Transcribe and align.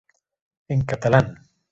En 0.73 0.81
catalán. 0.89 1.27